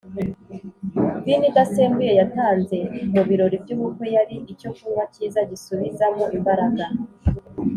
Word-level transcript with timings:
Vino 1.25 1.45
idasembuye 1.51 2.11
yatanze 2.19 2.77
mu 3.13 3.21
birori 3.27 3.55
by’ubukwe 3.63 4.05
yari 4.17 4.35
icyo 4.53 4.69
kunywa 4.77 5.03
cyiza 5.13 5.39
gisubizamo 5.51 6.23
imbaraga 6.37 6.85